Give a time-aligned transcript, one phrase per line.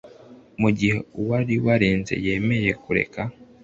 [0.61, 3.21] mu gihe uwari wareze yemeye kureka